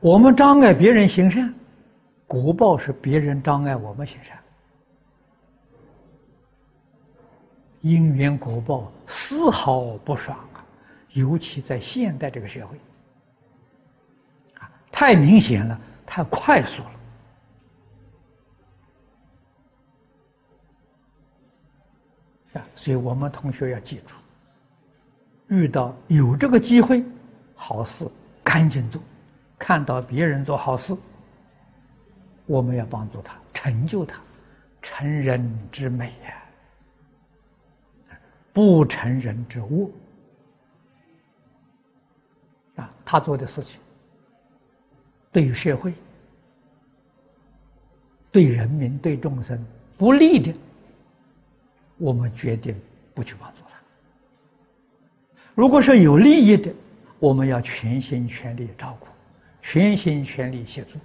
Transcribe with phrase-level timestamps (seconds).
[0.00, 1.52] 我们障碍别人行善，
[2.26, 4.38] 果报是别人障碍我们行善，
[7.82, 10.64] 因缘果报丝毫不爽啊！
[11.10, 12.76] 尤其在现代这个社会，
[14.58, 16.90] 啊，太明显了，太快速了。
[22.74, 24.14] 所以我们同学要记住，
[25.48, 27.04] 遇到有这个机会，
[27.54, 28.08] 好事
[28.42, 29.02] 赶紧做。
[29.58, 30.94] 看到别人做好事，
[32.46, 34.20] 我们要帮助他，成就他，
[34.82, 38.16] 成人之美呀，
[38.52, 39.90] 不成人之恶。
[42.76, 43.80] 啊，他做的事情，
[45.32, 45.94] 对于社会、
[48.30, 49.58] 对人民、对众生
[49.96, 50.54] 不利的，
[51.96, 52.78] 我们决定
[53.14, 53.78] 不去帮助他。
[55.54, 56.70] 如果是有利益的，
[57.18, 59.06] 我们要全心全力照顾。
[59.68, 60.96] 全心全力协助，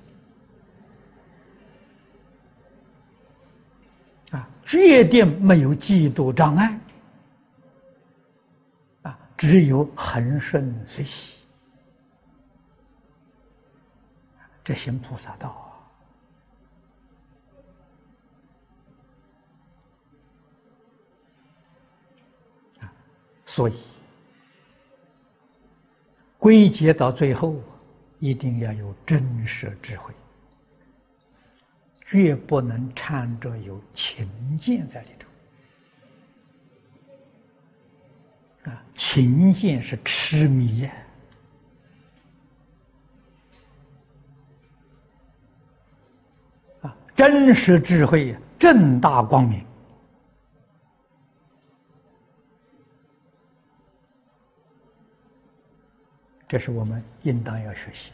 [4.37, 6.79] 啊，决定没有嫉妒障碍，
[9.01, 11.39] 啊，只有恒顺随喜，
[14.63, 15.83] 这行菩萨道
[22.79, 22.93] 啊，
[23.43, 23.73] 所以
[26.37, 27.59] 归结到最后。
[28.21, 30.13] 一定要有真实智慧，
[32.05, 35.27] 绝不能掺着有情见在里头。
[38.69, 40.93] 啊，情见是痴迷呀！
[46.81, 49.65] 啊，真实智慧，正大光明，
[56.51, 58.11] 这是我们应当要学习。